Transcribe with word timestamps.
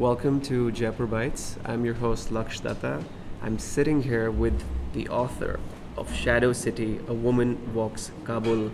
Welcome 0.00 0.40
to 0.48 0.72
Jaipur 0.72 1.06
Bytes. 1.06 1.58
I'm 1.62 1.84
your 1.84 1.92
host 1.92 2.30
Laksh 2.30 2.62
Datta. 2.62 3.04
I'm 3.42 3.58
sitting 3.58 4.02
here 4.02 4.30
with 4.30 4.64
the 4.94 5.06
author 5.10 5.60
of 5.98 6.10
Shadow 6.16 6.54
City: 6.54 6.98
A 7.06 7.12
Woman 7.12 7.74
Walks 7.74 8.10
Kabul, 8.24 8.70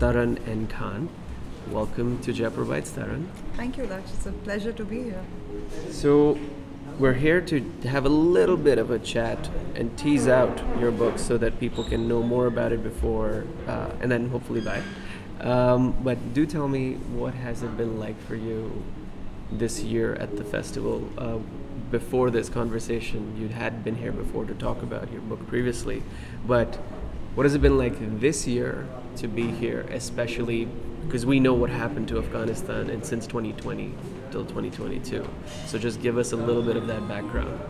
Taran 0.00 0.36
N. 0.48 0.66
Khan. 0.66 1.10
Welcome 1.70 2.18
to 2.22 2.32
Jaipur 2.32 2.64
Bytes, 2.64 2.90
Taran. 2.90 3.28
Thank 3.56 3.78
you, 3.78 3.84
Laksh. 3.84 4.14
It's 4.14 4.26
a 4.26 4.32
pleasure 4.32 4.72
to 4.72 4.84
be 4.84 5.04
here. 5.04 5.24
So, 5.92 6.36
we're 6.98 7.20
here 7.26 7.40
to 7.40 7.60
have 7.84 8.04
a 8.04 8.08
little 8.08 8.56
bit 8.56 8.78
of 8.78 8.90
a 8.90 8.98
chat 8.98 9.48
and 9.76 9.96
tease 9.96 10.26
out 10.26 10.60
your 10.80 10.90
book 10.90 11.20
so 11.20 11.38
that 11.38 11.60
people 11.60 11.84
can 11.84 12.08
know 12.08 12.20
more 12.20 12.48
about 12.48 12.72
it 12.72 12.82
before 12.82 13.44
uh, 13.68 13.90
and 14.00 14.10
then 14.10 14.28
hopefully 14.28 14.60
buy 14.60 14.82
it. 14.82 15.46
Um, 15.46 15.92
but 16.02 16.34
do 16.34 16.44
tell 16.46 16.66
me 16.66 16.94
what 17.14 17.34
has 17.34 17.62
it 17.62 17.76
been 17.76 18.00
like 18.00 18.20
for 18.26 18.34
you 18.34 18.82
this 19.50 19.80
year 19.80 20.14
at 20.14 20.36
the 20.36 20.44
festival? 20.44 21.08
Uh, 21.18 21.38
before 21.90 22.30
this 22.30 22.48
conversation, 22.48 23.36
you 23.38 23.48
had 23.48 23.84
been 23.84 23.96
here 23.96 24.12
before 24.12 24.44
to 24.44 24.54
talk 24.54 24.82
about 24.82 25.10
your 25.12 25.20
book 25.22 25.46
previously, 25.46 26.02
but 26.46 26.76
what 27.34 27.44
has 27.44 27.54
it 27.54 27.62
been 27.62 27.78
like 27.78 27.94
this 28.20 28.46
year 28.46 28.86
to 29.16 29.28
be 29.28 29.50
here, 29.50 29.86
especially 29.90 30.68
because 31.06 31.26
we 31.26 31.38
know 31.38 31.54
what 31.54 31.70
happened 31.70 32.08
to 32.08 32.18
Afghanistan 32.18 32.90
and 32.90 33.04
since 33.04 33.26
2020 33.26 33.92
till 34.30 34.44
2022. 34.44 35.28
So 35.66 35.78
just 35.78 36.00
give 36.00 36.18
us 36.18 36.32
a 36.32 36.36
little 36.36 36.62
bit 36.62 36.76
of 36.76 36.86
that 36.86 37.06
background. 37.06 37.60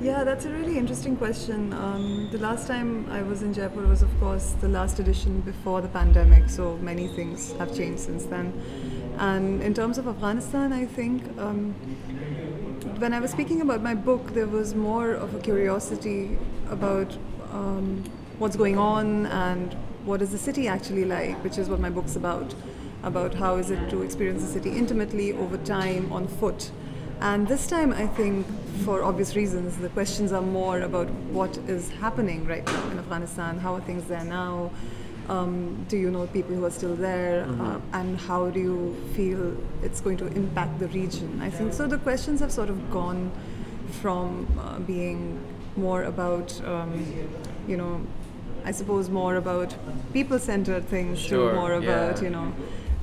Yeah, 0.00 0.24
that's 0.24 0.46
a 0.46 0.50
really 0.50 0.78
interesting 0.78 1.14
question. 1.16 1.74
Um, 1.74 2.28
the 2.32 2.38
last 2.38 2.66
time 2.66 3.06
I 3.10 3.22
was 3.22 3.42
in 3.42 3.52
Jaipur 3.52 3.86
was, 3.86 4.00
of 4.00 4.08
course, 4.18 4.54
the 4.60 4.68
last 4.68 4.98
edition 4.98 5.40
before 5.42 5.82
the 5.82 5.88
pandemic, 5.88 6.48
so 6.48 6.78
many 6.78 7.08
things 7.08 7.52
have 7.58 7.76
changed 7.76 8.00
since 8.00 8.24
then. 8.24 8.50
And 9.20 9.62
in 9.62 9.74
terms 9.74 9.98
of 9.98 10.08
Afghanistan, 10.08 10.72
I 10.72 10.86
think 10.86 11.22
um, 11.38 11.74
when 12.98 13.12
I 13.12 13.20
was 13.20 13.30
speaking 13.30 13.60
about 13.60 13.82
my 13.82 13.94
book, 13.94 14.32
there 14.32 14.46
was 14.46 14.74
more 14.74 15.12
of 15.12 15.34
a 15.34 15.38
curiosity 15.38 16.38
about 16.70 17.18
um, 17.52 18.02
what's 18.38 18.56
going 18.56 18.78
on 18.78 19.26
and 19.26 19.74
what 20.06 20.22
is 20.22 20.30
the 20.30 20.38
city 20.38 20.68
actually 20.68 21.04
like, 21.04 21.36
which 21.44 21.58
is 21.58 21.68
what 21.68 21.80
my 21.80 21.90
book's 21.90 22.16
about. 22.16 22.54
About 23.02 23.34
how 23.34 23.56
is 23.56 23.70
it 23.70 23.90
to 23.90 24.00
experience 24.00 24.42
the 24.42 24.48
city 24.48 24.70
intimately 24.70 25.34
over 25.34 25.58
time 25.58 26.10
on 26.10 26.26
foot. 26.26 26.70
And 27.20 27.46
this 27.46 27.66
time, 27.66 27.92
I 27.92 28.06
think, 28.06 28.46
for 28.86 29.02
obvious 29.02 29.36
reasons, 29.36 29.76
the 29.76 29.90
questions 29.90 30.32
are 30.32 30.40
more 30.40 30.80
about 30.80 31.10
what 31.30 31.58
is 31.68 31.90
happening 31.90 32.46
right 32.46 32.64
now 32.64 32.88
in 32.88 32.98
Afghanistan, 32.98 33.58
how 33.58 33.74
are 33.74 33.82
things 33.82 34.04
there 34.04 34.24
now, 34.24 34.70
um, 35.28 35.86
do 35.88 35.96
you 35.96 36.10
know 36.10 36.26
people 36.28 36.54
who 36.54 36.64
are 36.64 36.70
still 36.70 36.96
there, 36.96 37.44
mm-hmm. 37.44 37.60
uh, 37.60 37.80
and 37.92 38.18
how 38.18 38.50
do 38.50 38.60
you 38.60 38.96
feel 39.14 39.56
it's 39.82 40.00
going 40.00 40.16
to 40.18 40.26
impact 40.26 40.78
the 40.78 40.88
region? 40.88 41.40
I 41.42 41.50
think 41.50 41.72
so. 41.72 41.86
The 41.86 41.98
questions 41.98 42.40
have 42.40 42.52
sort 42.52 42.70
of 42.70 42.90
gone 42.90 43.30
from 44.00 44.46
uh, 44.58 44.78
being 44.80 45.38
more 45.76 46.04
about, 46.04 46.60
um, 46.64 46.92
you 47.68 47.76
know, 47.76 48.00
I 48.64 48.72
suppose 48.72 49.08
more 49.08 49.36
about 49.36 49.74
people-centered 50.12 50.86
things 50.88 51.18
sure, 51.18 51.50
to 51.50 51.56
more 51.56 51.72
about 51.72 52.16
yeah. 52.16 52.22
you 52.22 52.30
know 52.30 52.52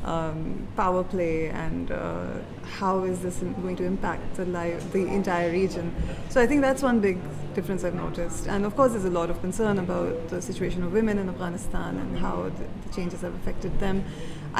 um, 0.08 0.68
power 0.76 1.04
play 1.04 1.50
and 1.50 1.92
uh, 1.92 2.28
how 2.78 3.04
is 3.04 3.22
this 3.22 3.38
going 3.38 3.76
to 3.78 3.84
impact 3.84 4.36
the 4.36 4.45
life, 4.45 4.92
the 4.92 5.06
entire 5.06 5.52
region. 5.52 5.94
So 6.30 6.42
I 6.42 6.48
think 6.48 6.62
that's 6.62 6.82
one 6.82 7.00
big 7.00 7.18
difference 7.58 7.83
I've 7.83 8.02
noticed. 8.08 8.47
And 8.47 8.66
of 8.66 8.75
course, 8.77 8.91
there's 8.94 9.09
a 9.13 9.17
lot 9.22 9.30
of 9.31 9.38
concern 9.41 9.80
about 9.80 10.30
the 10.30 10.39
situation 10.50 10.83
of 10.83 10.94
women 10.94 11.17
in 11.17 11.27
Afghanistan 11.27 11.97
and 11.97 12.17
how 12.25 12.36
the, 12.58 12.66
the 12.83 12.89
changes 12.95 13.22
have 13.22 13.33
affected 13.33 13.80
them. 13.80 14.03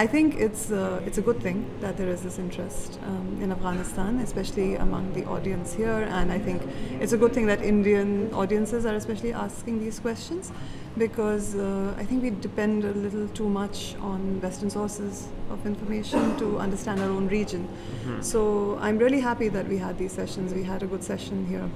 I 0.04 0.06
think 0.14 0.36
it's 0.46 0.64
uh, 0.72 1.08
it's 1.08 1.20
a 1.24 1.26
good 1.28 1.40
thing 1.46 1.60
that 1.84 1.96
there 2.00 2.10
is 2.16 2.22
this 2.28 2.38
interest 2.46 3.00
um, 3.10 3.28
in 3.44 3.52
Afghanistan, 3.52 4.20
especially 4.28 4.70
among 4.86 5.14
the 5.18 5.24
audience 5.36 5.74
here. 5.82 6.00
And 6.18 6.32
I 6.38 6.40
think 6.40 6.62
it's 7.04 7.14
a 7.18 7.20
good 7.24 7.34
thing 7.34 7.48
that 7.52 7.62
Indian 7.74 8.34
audiences 8.34 8.86
are 8.90 8.96
especially 8.96 9.34
asking 9.48 9.76
these 9.86 10.00
questions 10.00 10.52
because 10.98 11.56
uh, 11.56 12.02
I 12.02 12.04
think 12.04 12.24
we 12.24 12.32
depend 12.50 12.84
a 12.84 12.94
little 13.06 13.28
too 13.40 13.50
much 13.62 13.96
on 14.12 14.42
Western 14.42 14.72
sources 14.72 15.28
of 15.52 15.66
information 15.66 16.24
to 16.38 16.48
understand 16.66 17.00
our 17.04 17.12
own 17.18 17.28
region. 17.28 17.68
Mm-hmm. 17.68 18.22
So 18.22 18.42
I'm 18.82 18.98
really 19.06 19.22
happy 19.30 19.50
that 19.50 19.68
we 19.68 19.78
had 19.78 20.00
these 20.00 20.14
sessions. 20.22 20.54
We 20.62 20.64
had 20.64 20.82
a 20.82 20.88
good 20.88 21.04
session 21.04 21.46
here 21.54 21.70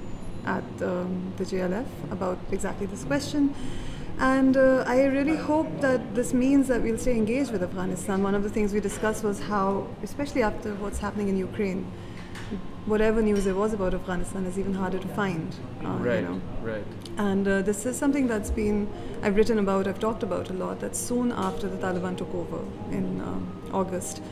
at 0.46 0.64
um, 0.82 1.32
the 1.36 1.44
JLF 1.44 1.86
about 2.10 2.38
exactly 2.50 2.86
this 2.86 3.04
question. 3.04 3.54
And 4.18 4.56
uh, 4.56 4.84
I 4.86 5.04
really 5.04 5.36
hope 5.36 5.80
that 5.80 6.14
this 6.14 6.32
means 6.32 6.68
that 6.68 6.82
we'll 6.82 6.98
stay 6.98 7.16
engaged 7.16 7.50
with 7.50 7.62
Afghanistan. 7.62 8.22
One 8.22 8.34
of 8.34 8.42
the 8.42 8.50
things 8.50 8.72
we 8.72 8.80
discussed 8.80 9.24
was 9.24 9.40
how, 9.40 9.88
especially 10.02 10.42
after 10.42 10.74
what's 10.74 10.98
happening 10.98 11.28
in 11.28 11.36
Ukraine, 11.36 11.90
whatever 12.86 13.22
news 13.22 13.44
there 13.44 13.54
was 13.54 13.72
about 13.72 13.94
Afghanistan 13.94 14.44
is 14.44 14.58
even 14.58 14.74
harder 14.74 14.98
to 14.98 15.08
find. 15.08 15.54
Uh, 15.84 15.88
right, 15.98 16.20
you 16.20 16.28
know. 16.28 16.40
right. 16.62 16.84
And 17.16 17.46
uh, 17.46 17.62
this 17.62 17.86
is 17.86 17.96
something 17.96 18.26
that's 18.26 18.50
been, 18.50 18.88
I've 19.22 19.36
written 19.36 19.58
about, 19.58 19.86
I've 19.86 20.00
talked 20.00 20.22
about 20.22 20.50
a 20.50 20.52
lot, 20.52 20.80
that 20.80 20.96
soon 20.96 21.32
after 21.32 21.68
the 21.68 21.76
Taliban 21.76 22.16
took 22.16 22.34
over 22.34 22.58
in 22.90 23.20
um, 23.20 23.70
August, 23.72 24.22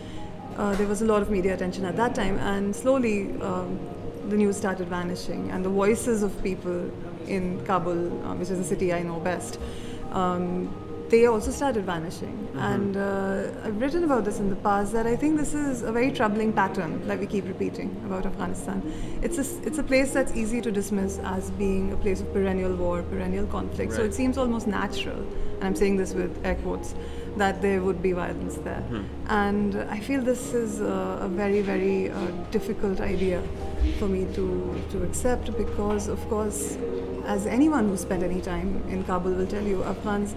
uh, 0.56 0.74
there 0.74 0.86
was 0.86 1.00
a 1.02 1.04
lot 1.04 1.22
of 1.22 1.30
media 1.30 1.54
attention 1.54 1.84
at 1.84 1.96
that 1.96 2.14
time, 2.14 2.38
and 2.38 2.74
slowly 2.74 3.32
um, 3.40 3.78
the 4.30 4.36
news 4.36 4.56
started 4.56 4.88
vanishing, 4.88 5.50
and 5.50 5.64
the 5.64 5.68
voices 5.68 6.22
of 6.22 6.30
people 6.42 6.90
in 7.26 7.64
Kabul, 7.66 7.98
uh, 8.24 8.34
which 8.34 8.50
is 8.50 8.58
the 8.58 8.64
city 8.64 8.92
I 8.92 9.02
know 9.02 9.20
best, 9.20 9.58
um, 10.12 10.72
they 11.10 11.26
also 11.26 11.50
started 11.50 11.84
vanishing. 11.84 12.36
Mm-hmm. 12.38 12.58
And 12.58 12.96
uh, 12.96 13.66
I've 13.66 13.80
written 13.80 14.04
about 14.04 14.24
this 14.24 14.38
in 14.38 14.48
the 14.48 14.56
past 14.56 14.92
that 14.92 15.06
I 15.06 15.16
think 15.16 15.38
this 15.38 15.54
is 15.54 15.82
a 15.82 15.90
very 15.90 16.12
troubling 16.12 16.52
pattern 16.52 17.04
that 17.08 17.18
we 17.18 17.26
keep 17.26 17.46
repeating 17.46 17.90
about 18.06 18.26
Afghanistan. 18.26 18.80
It's 19.20 19.38
a, 19.38 19.66
it's 19.66 19.78
a 19.78 19.82
place 19.82 20.12
that's 20.12 20.32
easy 20.36 20.60
to 20.60 20.70
dismiss 20.70 21.18
as 21.24 21.50
being 21.50 21.92
a 21.92 21.96
place 21.96 22.20
of 22.20 22.32
perennial 22.32 22.74
war, 22.76 23.02
perennial 23.02 23.46
conflict. 23.46 23.90
Right. 23.90 23.96
So 23.96 24.04
it 24.04 24.14
seems 24.14 24.38
almost 24.38 24.68
natural, 24.68 25.18
and 25.56 25.64
I'm 25.64 25.74
saying 25.74 25.96
this 25.96 26.14
with 26.14 26.32
air 26.44 26.54
quotes, 26.56 26.94
that 27.36 27.60
there 27.60 27.82
would 27.82 28.00
be 28.02 28.12
violence 28.12 28.56
there. 28.58 28.84
Mm-hmm. 28.88 29.32
And 29.32 29.76
I 29.90 29.98
feel 29.98 30.22
this 30.22 30.54
is 30.54 30.80
a, 30.80 31.18
a 31.22 31.28
very, 31.28 31.60
very 31.60 32.10
uh, 32.10 32.26
difficult 32.52 33.00
idea 33.00 33.42
for 33.98 34.06
me 34.08 34.26
to, 34.34 34.80
to 34.90 35.02
accept 35.02 35.56
because, 35.56 36.08
of 36.08 36.18
course, 36.28 36.76
as 37.26 37.46
anyone 37.46 37.88
who 37.88 37.96
spent 37.96 38.22
any 38.22 38.40
time 38.40 38.82
in 38.88 39.04
Kabul 39.04 39.32
will 39.32 39.46
tell 39.46 39.62
you, 39.62 39.82
Afghans 39.84 40.34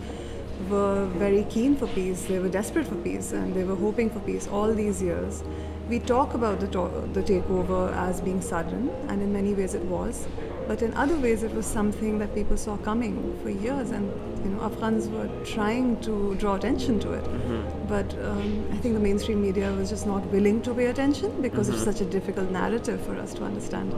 were 0.70 1.06
very 1.18 1.44
keen 1.46 1.76
for 1.76 1.88
peace, 1.88 2.24
they 2.26 2.40
were 2.40 2.50
desperate 2.50 2.88
for 2.88 2.96
peace, 2.96 3.32
and 3.32 3.54
they 3.54 3.64
were 3.64 3.76
hoping 3.76 4.10
for 4.10 4.20
peace 4.20 4.48
all 4.48 4.74
these 4.74 5.02
years. 5.02 5.44
We 5.90 6.00
talk 6.00 6.34
about 6.34 6.60
the, 6.60 6.68
to- 6.68 7.10
the 7.14 7.22
takeover 7.22 7.92
as 7.94 8.22
being 8.22 8.42
sudden, 8.42 8.90
and 9.10 9.22
in 9.22 9.34
many 9.34 9.54
ways 9.54 9.74
it 9.74 9.82
was, 9.84 10.28
but 10.68 10.82
in 10.82 10.94
other 10.94 11.16
ways 11.18 11.44
it 11.44 11.54
was 11.54 11.66
something 11.66 12.20
that 12.20 12.34
people 12.34 12.58
saw 12.58 12.78
coming 12.78 13.38
for 13.42 13.50
years, 13.50 13.92
and 13.92 14.12
you 14.44 14.52
know 14.52 14.64
Afghans 14.64 15.08
were 15.08 15.30
trying 15.46 16.00
to 16.02 16.36
draw 16.36 16.56
attention 16.56 17.00
to 17.02 17.14
it. 17.14 17.24
Mm-hmm. 17.24 17.88
But 17.88 18.14
um, 18.26 18.68
I 18.72 18.78
think 18.78 18.94
the 18.94 19.00
mainstream 19.00 19.42
media 19.42 19.72
was 19.72 19.90
just 19.90 20.06
not 20.08 20.26
willing 20.28 20.62
to 20.64 20.74
pay 20.74 20.88
attention 20.88 21.42
because 21.42 21.68
mm-hmm. 21.68 21.76
it's 21.76 21.86
such 21.86 22.02
a 22.02 22.06
difficult 22.06 22.50
narrative 22.52 23.02
for 23.06 23.16
us 23.16 23.34
to 23.36 23.44
understand. 23.44 23.94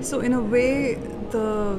So 0.00 0.20
in 0.20 0.32
a 0.32 0.40
way, 0.40 0.94
the 1.30 1.78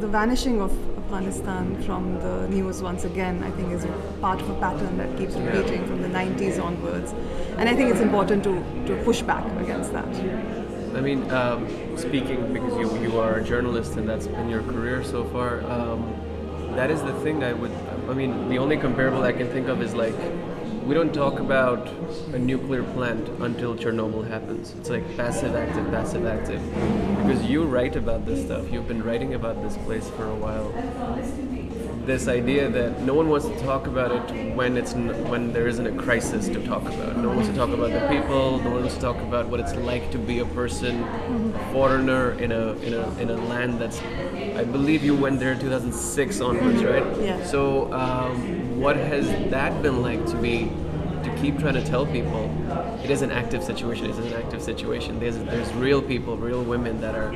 the 0.00 0.08
vanishing 0.08 0.60
of 0.60 0.72
Afghanistan 1.12 1.82
from 1.82 2.18
the 2.20 2.48
news 2.48 2.80
once 2.82 3.04
again, 3.04 3.42
I 3.44 3.50
think, 3.50 3.72
is 3.72 3.86
part 4.20 4.40
of 4.40 4.48
a 4.48 4.54
pattern 4.54 4.96
that 4.96 5.16
keeps 5.18 5.34
repeating 5.34 5.86
from 5.86 6.00
the 6.00 6.08
90s 6.08 6.62
onwards. 6.62 7.12
And 7.58 7.68
I 7.68 7.76
think 7.76 7.90
it's 7.90 8.00
important 8.00 8.42
to, 8.44 8.54
to 8.86 8.96
push 9.04 9.20
back 9.20 9.44
against 9.60 9.92
that. 9.92 10.61
I 10.94 11.00
mean, 11.00 11.30
um, 11.30 11.66
speaking 11.96 12.52
because 12.52 12.76
you, 12.78 12.98
you 12.98 13.18
are 13.18 13.36
a 13.36 13.44
journalist 13.44 13.96
and 13.96 14.08
that's 14.08 14.26
been 14.26 14.48
your 14.48 14.62
career 14.62 15.02
so 15.02 15.24
far, 15.24 15.62
um, 15.70 16.14
that 16.76 16.90
is 16.90 17.02
the 17.02 17.14
thing 17.20 17.42
I 17.42 17.52
would, 17.52 17.72
I 18.08 18.14
mean, 18.14 18.48
the 18.48 18.58
only 18.58 18.76
comparable 18.76 19.22
I 19.22 19.32
can 19.32 19.48
think 19.48 19.68
of 19.68 19.80
is 19.80 19.94
like 19.94 20.14
we 20.92 20.98
don't 20.98 21.14
talk 21.14 21.40
about 21.40 21.88
a 22.34 22.38
nuclear 22.38 22.82
plant 22.82 23.26
until 23.40 23.74
Chernobyl 23.74 24.28
happens. 24.28 24.74
It's 24.78 24.90
like 24.90 25.16
passive, 25.16 25.56
active, 25.56 25.90
passive, 25.90 26.26
active. 26.26 26.62
Because 27.16 27.42
you 27.44 27.64
write 27.64 27.96
about 27.96 28.26
this 28.26 28.44
stuff. 28.44 28.70
You've 28.70 28.86
been 28.86 29.02
writing 29.02 29.32
about 29.32 29.62
this 29.62 29.74
place 29.86 30.10
for 30.10 30.28
a 30.28 30.34
while. 30.34 30.68
This 32.04 32.28
idea 32.28 32.68
that 32.68 33.00
no 33.00 33.14
one 33.14 33.30
wants 33.30 33.46
to 33.46 33.58
talk 33.60 33.86
about 33.86 34.12
it 34.12 34.54
when 34.54 34.76
it's 34.76 34.92
n- 34.92 35.30
when 35.30 35.54
there 35.54 35.66
isn't 35.66 35.86
a 35.86 35.92
crisis 35.92 36.46
to 36.48 36.62
talk 36.66 36.82
about. 36.82 37.16
No 37.16 37.28
one 37.28 37.36
wants 37.38 37.48
to 37.48 37.56
talk 37.56 37.70
about 37.70 37.90
the 37.92 38.06
people. 38.14 38.58
No 38.58 38.72
one 38.72 38.80
wants 38.80 38.96
to 38.96 39.00
talk 39.00 39.16
about 39.16 39.46
what 39.46 39.60
it's 39.60 39.74
like 39.76 40.10
to 40.10 40.18
be 40.18 40.40
a 40.40 40.46
person, 40.46 41.04
a 41.04 41.72
foreigner 41.72 42.32
in 42.32 42.52
a 42.52 42.72
in 42.88 42.92
a 42.92 43.04
in 43.18 43.30
a 43.30 43.36
land 43.52 43.78
that's. 43.80 44.02
I 44.60 44.64
believe 44.64 45.02
you 45.02 45.16
went 45.16 45.40
there 45.40 45.52
in 45.52 45.58
2006 45.58 46.40
onwards, 46.42 46.84
right? 46.84 47.06
Yeah. 47.18 47.42
So. 47.46 47.90
Um, 47.94 48.62
what 48.82 48.96
has 48.96 49.28
that 49.50 49.80
been 49.80 50.02
like 50.02 50.26
to 50.26 50.36
be 50.38 50.68
keep 51.42 51.58
trying 51.58 51.74
to 51.74 51.84
tell 51.84 52.06
people 52.06 52.48
it 53.02 53.10
is 53.10 53.20
an 53.20 53.32
active 53.32 53.64
situation 53.64 54.04
it 54.04 54.10
is 54.10 54.18
an 54.18 54.32
active 54.34 54.62
situation 54.62 55.18
there's 55.18 55.38
there's 55.38 55.72
real 55.74 56.00
people 56.00 56.36
real 56.36 56.62
women 56.62 57.00
that 57.00 57.16
are 57.16 57.34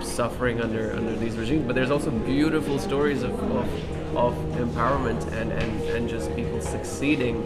suffering 0.00 0.58
under 0.62 0.94
under 0.96 1.14
these 1.16 1.36
regimes 1.36 1.66
but 1.66 1.74
there's 1.74 1.90
also 1.90 2.10
beautiful 2.10 2.78
stories 2.78 3.22
of 3.22 3.34
of, 3.52 4.16
of 4.16 4.34
empowerment 4.56 5.20
and, 5.32 5.52
and 5.52 5.82
and 5.82 6.08
just 6.08 6.34
people 6.34 6.58
succeeding 6.62 7.36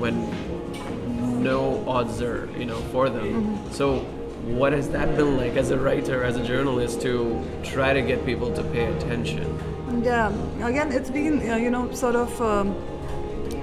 when 0.00 0.16
no 1.42 1.86
odds 1.86 2.22
are 2.22 2.48
you 2.56 2.64
know 2.64 2.80
for 2.92 3.10
them 3.10 3.44
mm-hmm. 3.44 3.70
so 3.70 4.00
what 4.60 4.72
has 4.72 4.88
that 4.90 5.16
been 5.16 5.38
like 5.38 5.56
as 5.56 5.70
a 5.70 5.78
writer, 5.78 6.22
as 6.22 6.36
a 6.36 6.44
journalist, 6.44 7.00
to 7.00 7.42
try 7.62 7.94
to 7.94 8.02
get 8.02 8.26
people 8.26 8.52
to 8.52 8.62
pay 8.62 8.84
attention? 8.94 9.48
Yeah, 10.04 10.28
again, 10.62 10.92
it's 10.92 11.08
been, 11.08 11.50
uh, 11.50 11.56
you 11.56 11.70
know, 11.70 11.90
sort 11.92 12.14
of 12.14 12.42
um, 12.42 12.76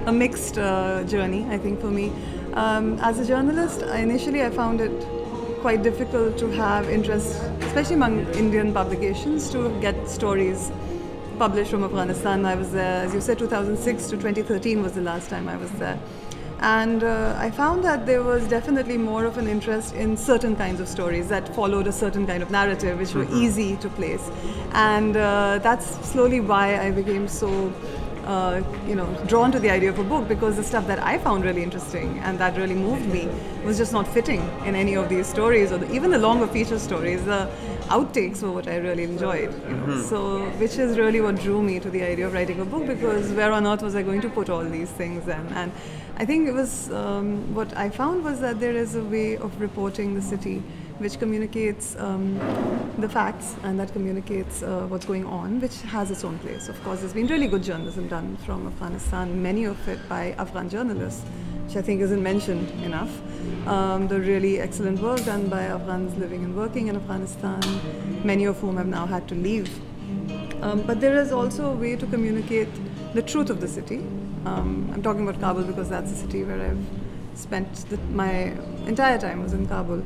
a 0.06 0.12
mixed 0.12 0.58
uh, 0.58 1.04
journey, 1.04 1.46
I 1.48 1.58
think, 1.58 1.80
for 1.80 1.90
me. 1.90 2.12
Um, 2.54 2.98
as 3.00 3.18
a 3.18 3.24
journalist, 3.24 3.82
initially 3.82 4.42
I 4.42 4.50
found 4.50 4.80
it 4.80 5.06
quite 5.60 5.82
difficult 5.82 6.36
to 6.38 6.50
have 6.50 6.88
interest, 6.88 7.40
especially 7.60 7.94
among 7.94 8.26
Indian 8.34 8.72
publications, 8.74 9.48
to 9.50 9.70
get 9.80 10.08
stories 10.08 10.72
published 11.38 11.70
from 11.70 11.84
Afghanistan. 11.84 12.44
I 12.44 12.56
was 12.56 12.72
there, 12.72 13.04
as 13.04 13.14
you 13.14 13.20
said, 13.20 13.38
2006 13.38 14.06
to 14.06 14.16
2013 14.16 14.82
was 14.82 14.92
the 14.92 15.00
last 15.00 15.30
time 15.30 15.48
I 15.48 15.56
was 15.56 15.70
there. 15.72 15.98
And 16.60 17.02
uh, 17.02 17.34
I 17.38 17.50
found 17.50 17.82
that 17.84 18.06
there 18.06 18.22
was 18.22 18.46
definitely 18.46 18.96
more 18.96 19.24
of 19.24 19.36
an 19.36 19.48
interest 19.48 19.94
in 19.94 20.16
certain 20.16 20.54
kinds 20.54 20.78
of 20.80 20.86
stories 20.88 21.28
that 21.28 21.52
followed 21.56 21.88
a 21.88 21.92
certain 21.92 22.24
kind 22.24 22.40
of 22.40 22.52
narrative, 22.52 23.00
which 23.00 23.14
were 23.14 23.24
mm-hmm. 23.24 23.42
easy 23.42 23.76
to 23.78 23.88
place. 23.88 24.30
And 24.72 25.16
uh, 25.16 25.58
that's 25.60 25.86
slowly 26.08 26.40
why 26.40 26.78
I 26.78 26.92
became 26.92 27.26
so 27.26 27.72
uh, 28.24 28.62
you 28.86 28.94
know, 28.94 29.06
drawn 29.26 29.50
to 29.52 29.58
the 29.58 29.70
idea 29.70 29.90
of 29.90 29.98
a 29.98 30.04
book 30.04 30.28
because 30.28 30.56
the 30.56 30.64
stuff 30.64 30.86
that 30.86 30.98
I 31.00 31.18
found 31.18 31.44
really 31.44 31.62
interesting 31.62 32.18
and 32.20 32.38
that 32.38 32.56
really 32.56 32.74
moved 32.74 33.06
me 33.06 33.28
was 33.64 33.78
just 33.78 33.92
not 33.92 34.06
fitting 34.06 34.40
in 34.64 34.74
any 34.74 34.94
of 34.94 35.08
these 35.08 35.26
stories 35.26 35.72
or 35.72 35.78
the, 35.78 35.92
even 35.92 36.10
the 36.10 36.18
longer 36.18 36.46
feature 36.46 36.78
stories. 36.78 37.24
The 37.24 37.50
outtakes 37.88 38.42
were 38.42 38.52
what 38.52 38.68
I 38.68 38.76
really 38.76 39.04
enjoyed. 39.04 39.52
You 39.52 39.76
know? 39.76 39.86
mm-hmm. 39.86 40.02
So, 40.02 40.44
which 40.60 40.78
is 40.78 40.98
really 40.98 41.20
what 41.20 41.36
drew 41.36 41.62
me 41.62 41.80
to 41.80 41.90
the 41.90 42.02
idea 42.02 42.26
of 42.26 42.32
writing 42.32 42.60
a 42.60 42.64
book 42.64 42.86
because 42.86 43.32
where 43.32 43.52
on 43.52 43.66
earth 43.66 43.82
was 43.82 43.94
I 43.94 44.02
going 44.02 44.20
to 44.20 44.28
put 44.28 44.48
all 44.48 44.64
these 44.64 44.90
things 44.90 45.26
in? 45.26 45.46
And 45.54 45.72
I 46.16 46.24
think 46.24 46.48
it 46.48 46.52
was 46.52 46.90
um, 46.92 47.54
what 47.54 47.76
I 47.76 47.90
found 47.90 48.22
was 48.22 48.40
that 48.40 48.60
there 48.60 48.76
is 48.76 48.94
a 48.94 49.02
way 49.02 49.36
of 49.36 49.60
reporting 49.60 50.14
the 50.14 50.22
city 50.22 50.62
which 50.98 51.18
communicates 51.18 51.96
um, 51.96 52.38
the 52.98 53.08
facts 53.08 53.56
and 53.62 53.78
that 53.78 53.92
communicates 53.92 54.62
uh, 54.62 54.86
what's 54.88 55.04
going 55.04 55.24
on, 55.26 55.60
which 55.60 55.80
has 55.82 56.10
its 56.10 56.24
own 56.24 56.38
place. 56.40 56.68
Of 56.68 56.82
course, 56.84 57.00
there's 57.00 57.12
been 57.12 57.26
really 57.26 57.48
good 57.48 57.62
journalism 57.62 58.08
done 58.08 58.36
from 58.38 58.66
Afghanistan, 58.66 59.42
many 59.42 59.64
of 59.64 59.88
it 59.88 59.98
by 60.08 60.34
Afghan 60.38 60.68
journalists, 60.68 61.24
which 61.66 61.76
I 61.76 61.82
think 61.82 62.00
isn't 62.00 62.22
mentioned 62.22 62.70
enough. 62.84 63.10
Um, 63.66 64.08
the 64.08 64.20
really 64.20 64.60
excellent 64.60 65.00
work 65.00 65.24
done 65.24 65.48
by 65.48 65.62
Afghans 65.62 66.16
living 66.18 66.44
and 66.44 66.54
working 66.56 66.88
in 66.88 66.96
Afghanistan, 66.96 67.60
many 68.24 68.44
of 68.44 68.58
whom 68.58 68.76
have 68.76 68.86
now 68.86 69.06
had 69.06 69.28
to 69.28 69.34
leave. 69.34 69.70
Um, 70.62 70.82
but 70.82 71.00
there 71.00 71.16
is 71.16 71.32
also 71.32 71.72
a 71.72 71.74
way 71.74 71.96
to 71.96 72.06
communicate 72.06 72.68
the 73.14 73.22
truth 73.22 73.50
of 73.50 73.60
the 73.60 73.68
city. 73.68 73.98
Um, 74.44 74.90
I'm 74.92 75.02
talking 75.02 75.28
about 75.28 75.40
Kabul 75.40 75.64
because 75.64 75.88
that's 75.88 76.10
the 76.10 76.16
city 76.16 76.44
where 76.44 76.60
I've 76.60 76.84
spent 77.34 77.88
the, 77.90 77.98
my 78.10 78.52
entire 78.86 79.18
time 79.18 79.42
was 79.42 79.52
in 79.52 79.66
Kabul. 79.66 80.04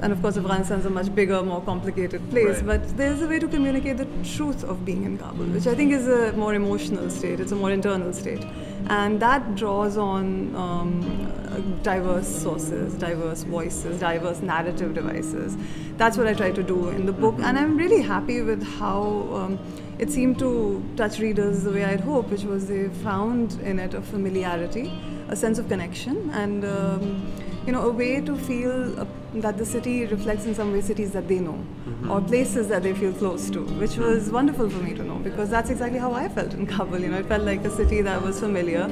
And 0.00 0.12
of 0.12 0.20
course, 0.20 0.36
Afghanistan 0.36 0.80
is 0.80 0.86
a 0.86 0.90
much 0.90 1.14
bigger, 1.14 1.42
more 1.42 1.60
complicated 1.60 2.28
place. 2.30 2.62
Right. 2.62 2.66
But 2.66 2.96
there's 2.96 3.22
a 3.22 3.28
way 3.28 3.38
to 3.38 3.46
communicate 3.46 3.98
the 3.98 4.08
truth 4.36 4.64
of 4.64 4.84
being 4.84 5.04
in 5.04 5.18
Kabul, 5.18 5.46
which 5.46 5.66
I 5.66 5.74
think 5.74 5.92
is 5.92 6.08
a 6.08 6.32
more 6.32 6.54
emotional 6.54 7.08
state. 7.10 7.38
It's 7.40 7.52
a 7.52 7.56
more 7.56 7.70
internal 7.70 8.12
state, 8.12 8.44
and 8.88 9.20
that 9.20 9.54
draws 9.54 9.96
on 9.96 10.56
um, 10.56 11.80
diverse 11.82 12.26
sources, 12.26 12.94
diverse 12.94 13.44
voices, 13.44 14.00
diverse 14.00 14.40
narrative 14.40 14.94
devices. 14.94 15.56
That's 15.98 16.16
what 16.16 16.26
I 16.26 16.34
try 16.34 16.50
to 16.50 16.62
do 16.62 16.88
in 16.88 17.06
the 17.06 17.12
book, 17.12 17.36
and 17.38 17.58
I'm 17.58 17.76
really 17.76 18.02
happy 18.02 18.42
with 18.42 18.62
how. 18.62 19.02
Um, 19.32 19.58
it 19.98 20.10
seemed 20.10 20.38
to 20.40 20.82
touch 20.96 21.20
readers 21.20 21.62
the 21.62 21.70
way 21.70 21.84
I'd 21.84 22.00
hoped, 22.00 22.30
which 22.30 22.42
was 22.42 22.66
they 22.66 22.88
found 23.04 23.60
in 23.60 23.78
it 23.78 23.94
a 23.94 24.00
familiarity, 24.00 24.92
a 25.28 25.36
sense 25.36 25.60
of 25.60 25.68
connection, 25.68 26.30
and 26.30 26.64
um, 26.64 27.32
you 27.66 27.72
know, 27.72 27.82
a 27.82 27.92
way 27.92 28.20
to 28.20 28.36
feel 28.36 29.00
uh, 29.00 29.06
that 29.34 29.56
the 29.56 29.64
city 29.64 30.04
reflects 30.06 30.46
in 30.46 30.54
some 30.54 30.72
way 30.72 30.80
cities 30.80 31.12
that 31.12 31.28
they 31.28 31.38
know 31.38 31.52
mm-hmm. 31.52 32.10
or 32.10 32.20
places 32.20 32.68
that 32.68 32.82
they 32.82 32.92
feel 32.92 33.12
close 33.12 33.48
to, 33.50 33.60
which 33.78 33.96
was 33.96 34.30
wonderful 34.30 34.68
for 34.68 34.78
me 34.78 34.94
to 34.94 35.02
know 35.02 35.16
because 35.16 35.48
that's 35.48 35.70
exactly 35.70 35.98
how 35.98 36.12
I 36.12 36.28
felt 36.28 36.54
in 36.54 36.66
Kabul. 36.74 36.98
You 37.00 37.08
know, 37.08 37.18
it 37.18 37.26
felt 37.26 37.44
like 37.44 37.64
a 37.64 37.70
city 37.70 38.02
that 38.02 38.20
was 38.20 38.40
familiar 38.40 38.90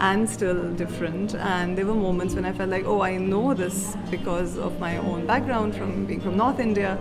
and 0.00 0.28
still 0.28 0.72
different. 0.74 1.34
And 1.36 1.78
there 1.78 1.86
were 1.86 1.94
moments 1.94 2.34
when 2.34 2.44
I 2.44 2.52
felt 2.52 2.70
like, 2.70 2.84
oh, 2.84 3.02
I 3.02 3.16
know 3.18 3.54
this 3.54 3.96
because 4.10 4.58
of 4.58 4.78
my 4.80 4.96
own 4.96 5.26
background 5.26 5.74
from 5.76 6.06
being 6.06 6.20
from 6.20 6.36
North 6.36 6.58
India. 6.58 6.98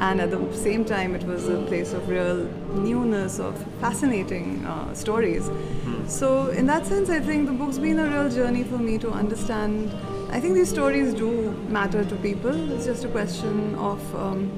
And 0.00 0.20
at 0.20 0.30
the 0.30 0.54
same 0.54 0.84
time, 0.84 1.16
it 1.16 1.24
was 1.24 1.48
a 1.48 1.60
place 1.62 1.92
of 1.92 2.08
real 2.08 2.44
newness, 2.72 3.40
of 3.40 3.60
fascinating 3.80 4.64
uh, 4.64 4.94
stories. 4.94 5.48
Mm-hmm. 5.48 6.06
So, 6.06 6.48
in 6.50 6.66
that 6.66 6.86
sense, 6.86 7.10
I 7.10 7.18
think 7.18 7.46
the 7.46 7.52
book's 7.52 7.78
been 7.78 7.98
a 7.98 8.06
real 8.06 8.30
journey 8.30 8.62
for 8.62 8.78
me 8.78 8.98
to 8.98 9.10
understand 9.10 9.90
I 10.30 10.40
think 10.40 10.54
these 10.54 10.68
stories 10.68 11.14
do 11.14 11.52
matter 11.68 12.04
to 12.04 12.16
people. 12.16 12.72
It's 12.72 12.84
just 12.84 13.04
a 13.04 13.08
question 13.08 13.74
of, 13.76 14.14
um, 14.14 14.50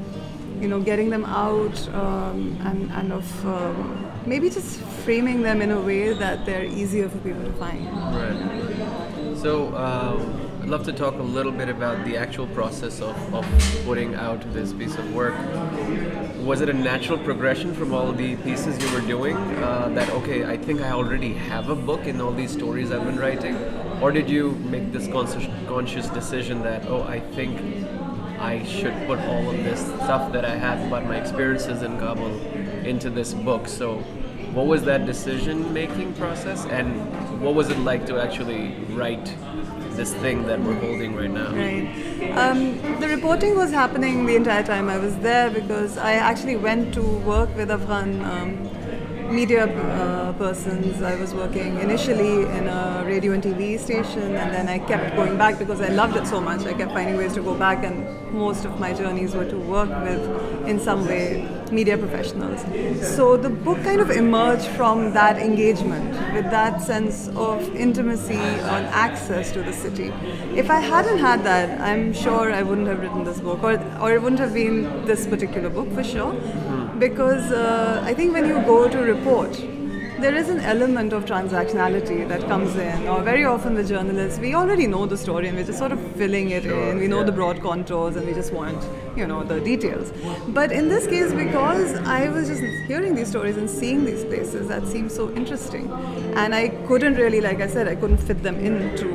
you 0.61 0.69
know, 0.69 0.81
getting 0.81 1.11
them 1.11 1.25
out 1.25 1.89
um, 1.95 2.59
and, 2.65 2.91
and 2.93 3.13
of 3.13 3.47
um, 3.47 4.13
maybe 4.27 4.51
just 4.51 4.81
framing 5.05 5.43
them 5.43 5.63
in 5.63 5.71
a 5.71 5.81
way 5.81 6.13
that 6.13 6.45
they're 6.45 6.65
easier 6.65 7.09
for 7.09 7.19
people 7.19 7.45
to 7.45 7.53
find. 7.53 7.87
Right. 8.15 9.37
So, 9.39 9.73
uh, 9.75 10.19
I'd 10.63 10.69
love 10.69 10.85
to 10.85 10.93
talk 10.93 11.15
a 11.15 11.23
little 11.23 11.53
bit 11.53 11.71
about 11.71 12.05
the 12.05 12.19
actual 12.19 12.47
process 12.49 13.01
of, 13.01 13.17
of 13.35 13.47
putting 13.87 14.15
out 14.15 14.41
this 14.53 14.75
piece 14.75 14.95
of 14.95 15.15
work. 15.15 15.35
Was 16.45 16.61
it 16.61 16.69
a 16.69 16.73
natural 16.75 17.19
progression 17.19 17.75
from 17.75 17.95
all 17.95 18.13
the 18.13 18.37
pieces 18.37 18.79
you 18.79 18.95
were 18.95 19.07
doing? 19.07 19.37
Uh, 19.37 19.89
that, 19.95 20.11
okay, 20.11 20.45
I 20.45 20.59
think 20.59 20.83
I 20.83 20.91
already 20.91 21.33
have 21.33 21.71
a 21.71 21.75
book 21.75 22.05
in 22.05 22.21
all 22.21 22.31
these 22.31 22.53
stories 22.53 22.93
I've 22.93 23.05
been 23.05 23.19
writing? 23.19 23.57
Or 24.03 24.13
did 24.13 24.29
you 24.29 24.51
make 24.71 24.93
this 24.93 25.07
conscious, 25.09 25.47
conscious 25.67 26.09
decision 26.09 26.63
that, 26.63 26.87
oh, 26.87 27.05
I 27.05 27.21
think 27.21 27.59
I 28.39 28.63
should 28.65 28.95
put 29.07 29.19
all 29.21 29.49
of 29.49 29.57
this 29.65 29.81
stuff 29.81 30.31
that 30.33 30.45
I 30.45 30.57
have 30.57 30.87
about 30.87 31.05
my 31.07 31.17
experiences 31.17 31.81
in 31.83 31.99
Kabul 31.99 32.39
into 32.85 33.09
this 33.09 33.33
book? 33.33 33.67
So, 33.67 34.05
what 34.53 34.67
was 34.67 34.83
that 34.83 35.07
decision 35.07 35.73
making 35.73 36.13
process 36.15 36.65
and 36.67 37.41
what 37.41 37.55
was 37.55 37.71
it 37.71 37.79
like 37.79 38.07
to 38.07 38.21
actually 38.21 38.75
write 38.91 39.35
this 40.01 40.15
thing 40.15 40.47
that 40.47 40.61
we're 40.61 40.79
holding 40.81 41.15
right 41.15 41.31
now. 41.31 41.51
Right. 41.53 42.33
Um, 42.37 43.01
the 43.01 43.09
reporting 43.09 43.57
was 43.57 43.71
happening 43.71 44.27
the 44.27 44.37
entire 44.37 44.63
time 44.63 44.89
I 44.89 44.99
was 44.99 45.17
there 45.19 45.51
because 45.51 45.99
I 45.99 46.15
actually 46.15 46.57
went 46.57 46.95
to 46.95 47.03
work 47.03 47.55
with 47.57 47.71
Afghan 47.71 48.23
um, 48.25 49.35
media 49.35 49.67
uh, 49.67 50.33
persons. 50.33 51.03
I 51.03 51.15
was 51.17 51.35
working 51.35 51.79
initially 51.79 52.43
in 52.43 52.67
a 52.67 53.05
radio 53.07 53.33
and 53.33 53.43
TV 53.43 53.79
station, 53.79 54.37
and 54.37 54.53
then 54.53 54.69
I 54.69 54.79
kept 54.79 55.17
going 55.17 55.37
back 55.37 55.59
because 55.59 55.81
I 55.81 55.89
loved 55.89 56.17
it 56.17 56.27
so 56.27 56.41
much. 56.41 56.67
I 56.67 56.73
kept 56.73 56.93
finding 56.93 57.17
ways 57.17 57.35
to 57.35 57.43
go 57.43 57.55
back, 57.55 57.85
and 57.85 58.07
most 58.33 58.65
of 58.65 58.81
my 58.81 58.93
journeys 58.93 59.35
were 59.35 59.49
to 59.49 59.57
work 59.57 59.91
with, 60.03 60.67
in 60.67 60.81
some 60.81 61.07
way, 61.07 61.47
media 61.73 61.97
professionals. 61.97 62.61
So 63.17 63.37
the 63.37 63.51
book 63.51 63.83
kind 63.83 64.01
of 64.01 64.11
emerged 64.11 64.69
from 64.69 65.13
that 65.15 65.39
engagement, 65.39 66.11
with 66.35 66.51
that 66.51 66.83
sense 66.83 67.29
of 67.37 67.75
intimacy 67.75 68.35
and 68.35 68.87
access 68.87 69.53
to 69.53 69.63
the 69.63 69.73
city. 69.73 70.13
If 70.55 70.71
I 70.71 70.81
hadn't 70.81 71.19
had 71.19 71.45
that, 71.45 71.81
I'm 71.81 72.13
sure 72.13 72.53
I 72.53 72.63
wouldn't 72.63 72.89
have 72.89 73.01
written 73.01 73.25
this 73.25 73.41
book, 73.41 73.63
or, 73.63 73.79
or 74.01 74.13
it 74.13 74.23
wouldn't 74.23 74.41
have 74.41 74.55
been 74.55 75.05
this 75.07 75.27
particular 75.27 75.69
book 75.69 75.93
for 75.93 76.05
sure 76.05 76.35
because 76.99 77.51
uh, 77.51 78.03
I 78.05 78.13
think 78.13 78.35
when 78.35 78.47
you 78.47 78.61
go 78.61 78.89
to 78.89 78.99
report, 78.99 79.59
there 80.21 80.35
is 80.35 80.51
an 80.51 80.61
element 80.61 81.15
of 81.15 81.25
transactionality 81.25 82.29
that 82.29 82.41
comes 82.43 82.77
in, 82.77 83.09
or 83.09 83.23
very 83.23 83.45
often 83.47 83.75
the 83.75 83.83
journalists, 83.83 84.39
we 84.39 84.55
already 84.55 84.87
know 84.87 85.07
the 85.07 85.17
story 85.17 85.49
and 85.49 85.57
we're 85.57 85.65
just 85.65 85.79
sort 85.79 85.93
of 85.93 86.01
filling 86.17 86.51
it 86.51 86.65
sure, 86.65 86.91
in. 86.91 86.99
We 86.99 87.09
know 87.09 87.21
yeah. 87.21 87.25
the 87.25 87.33
broad 87.33 87.63
contours 87.63 88.17
and 88.17 88.27
we 88.27 88.35
just 88.35 88.53
want, 88.53 88.87
you 89.17 89.27
know, 89.27 89.43
the 89.43 89.61
details. 89.61 90.13
But 90.49 90.73
in 90.73 90.89
this 90.89 91.07
case, 91.07 91.33
because 91.33 91.95
I 92.07 92.29
was 92.29 92.49
just 92.49 92.63
hearing 92.87 93.15
these 93.15 93.29
stories 93.29 93.57
and 93.57 93.69
seeing 93.69 94.05
these 94.05 94.25
places 94.25 94.69
that 94.69 94.87
seemed 94.87 95.11
so 95.11 95.31
interesting, 95.35 95.91
and 96.37 96.55
I 96.55 96.69
couldn't 96.87 97.15
really, 97.15 97.41
like 97.41 97.61
I 97.61 97.67
said, 97.67 97.89
I 97.89 97.95
couldn't 97.95 98.19
fit 98.19 98.43
them 98.43 98.59
into 98.59 99.09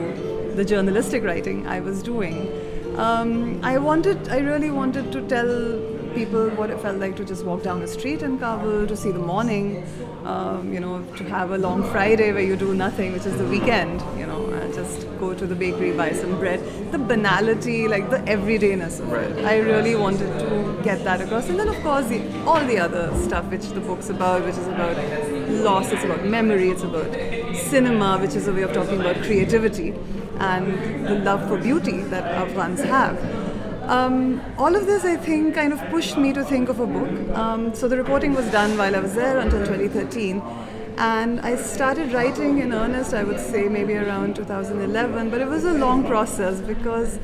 the 0.55 0.65
journalistic 0.65 1.23
writing 1.23 1.67
I 1.67 1.81
was 1.81 2.01
doing. 2.01 2.49
Um, 2.97 3.63
I 3.63 3.77
wanted, 3.77 4.29
I 4.29 4.39
really 4.39 4.71
wanted 4.71 5.11
to 5.11 5.21
tell 5.27 5.94
people 6.15 6.49
what 6.51 6.69
it 6.69 6.79
felt 6.79 6.97
like 6.97 7.15
to 7.17 7.25
just 7.25 7.43
walk 7.43 7.61
down 7.61 7.81
the 7.81 7.87
street 7.87 8.23
in 8.23 8.39
Kabul, 8.39 8.87
to 8.87 8.95
see 8.95 9.11
the 9.11 9.19
morning, 9.19 9.85
um, 10.23 10.73
you 10.73 10.79
know, 10.79 11.03
to 11.17 11.23
have 11.25 11.51
a 11.51 11.57
long 11.57 11.83
Friday 11.91 12.31
where 12.31 12.41
you 12.41 12.55
do 12.55 12.73
nothing, 12.73 13.11
which 13.11 13.25
is 13.25 13.37
the 13.37 13.45
weekend, 13.45 14.01
you 14.17 14.25
know, 14.25 14.45
and 14.47 14.73
just 14.73 15.07
go 15.19 15.33
to 15.33 15.45
the 15.45 15.55
bakery, 15.55 15.91
buy 15.91 16.13
some 16.13 16.39
bread. 16.39 16.61
The 16.91 16.97
banality, 16.97 17.87
like 17.89 18.09
the 18.09 18.19
everydayness 18.19 19.01
of 19.01 19.11
right. 19.11 19.29
it. 19.29 19.45
I 19.45 19.57
really 19.57 19.95
wanted 19.95 20.39
to 20.39 20.79
get 20.83 21.03
that 21.03 21.19
across. 21.19 21.49
And 21.49 21.59
then, 21.59 21.67
of 21.67 21.79
course, 21.83 22.07
the, 22.07 22.21
all 22.45 22.65
the 22.65 22.79
other 22.79 23.13
stuff 23.21 23.45
which 23.51 23.67
the 23.69 23.81
book's 23.81 24.09
about, 24.09 24.45
which 24.45 24.55
is 24.55 24.67
about 24.67 24.97
loss, 25.49 25.91
it's 25.91 26.05
about 26.05 26.23
memory, 26.25 26.69
it's 26.69 26.83
about 26.83 27.13
cinema, 27.55 28.17
which 28.19 28.35
is 28.35 28.47
a 28.47 28.53
way 28.53 28.61
of 28.61 28.73
talking 28.73 29.01
about 29.01 29.17
creativity 29.17 29.93
and 30.39 31.07
the 31.07 31.19
love 31.19 31.47
for 31.47 31.57
beauty 31.57 32.01
that 32.03 32.23
Afghans 32.23 32.81
have. 32.83 33.44
Um, 33.87 34.41
all 34.57 34.75
of 34.75 34.85
this, 34.85 35.05
I 35.05 35.15
think, 35.15 35.55
kind 35.55 35.71
of 35.73 35.79
pushed 35.89 36.17
me 36.17 36.33
to 36.33 36.43
think 36.43 36.69
of 36.69 36.79
a 36.79 36.87
book. 36.87 37.37
Um, 37.37 37.73
so 37.75 37.87
the 37.87 37.97
reporting 37.97 38.33
was 38.33 38.45
done 38.51 38.77
while 38.77 38.95
I 38.95 38.99
was 38.99 39.13
there 39.13 39.37
until 39.39 39.59
2013. 39.59 40.41
And 40.97 41.41
I 41.41 41.55
started 41.55 42.13
writing 42.13 42.59
in 42.59 42.73
earnest, 42.73 43.13
I 43.13 43.23
would 43.23 43.39
say, 43.39 43.67
maybe 43.67 43.95
around 43.95 44.35
2011. 44.37 45.29
But 45.29 45.41
it 45.41 45.47
was 45.47 45.65
a 45.65 45.73
long 45.73 46.05
process 46.05 46.61
because 46.61 47.19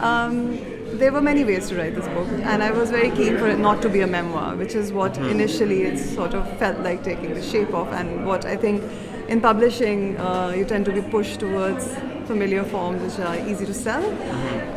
um, 0.00 0.58
there 0.98 1.12
were 1.12 1.22
many 1.22 1.44
ways 1.44 1.68
to 1.68 1.76
write 1.76 1.94
this 1.94 2.06
book, 2.08 2.28
and 2.42 2.62
I 2.62 2.70
was 2.70 2.90
very 2.90 3.10
keen 3.10 3.38
for 3.38 3.48
it 3.48 3.58
not 3.58 3.80
to 3.82 3.88
be 3.88 4.00
a 4.00 4.06
memoir, 4.06 4.56
which 4.56 4.74
is 4.74 4.92
what 4.92 5.14
Mm-hmm. 5.14 5.30
initially 5.30 5.82
it 5.82 5.98
sort 5.98 6.34
of 6.34 6.58
felt 6.58 6.78
like 6.80 7.02
taking 7.04 7.34
the 7.34 7.42
shape 7.42 7.72
of, 7.72 7.88
and 7.92 8.26
what 8.26 8.44
I 8.44 8.56
think 8.56 8.82
in 9.28 9.40
publishing 9.40 10.16
uh, 10.18 10.52
you 10.56 10.64
tend 10.64 10.84
to 10.86 10.92
be 10.92 11.00
pushed 11.02 11.40
towards 11.40 11.86
familiar 12.32 12.64
forms 12.64 13.02
which 13.02 13.18
are 13.26 13.36
easy 13.50 13.66
to 13.66 13.74
sell. 13.74 14.04